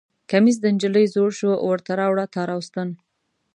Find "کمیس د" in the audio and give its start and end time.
0.29-0.65